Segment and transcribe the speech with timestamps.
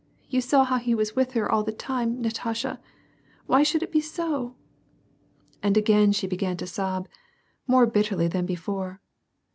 [0.29, 2.79] You saw how he was with her all the time, Natasha;
[3.45, 4.55] why should it be so?''
[5.61, 7.07] And again she began to sob,
[7.67, 8.99] more bitterly than before.